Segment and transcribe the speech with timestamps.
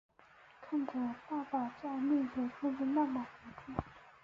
[0.63, 0.93] 看着
[1.29, 3.79] 爸爸在面前哭的那么无助